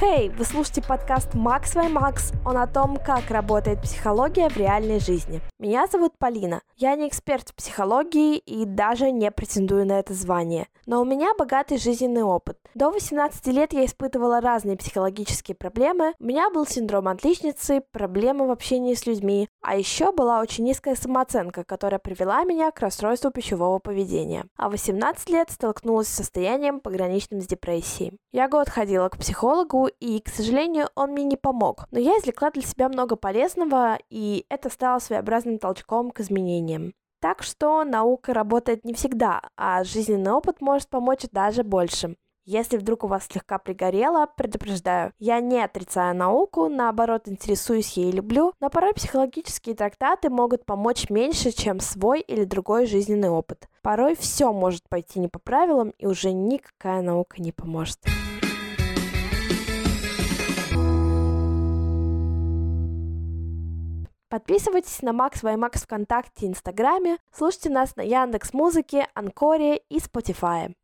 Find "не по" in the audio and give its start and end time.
55.18-55.38